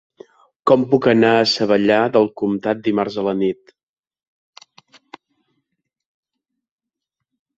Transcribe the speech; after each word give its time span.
Com 0.69 0.85
puc 0.93 1.07
anar 1.09 1.33
a 1.39 1.43
Savallà 1.49 1.97
del 2.15 2.25
Comtat 2.41 2.81
dimarts 2.87 3.19
a 3.23 3.27
la 3.29 3.35
nit? 3.43 3.75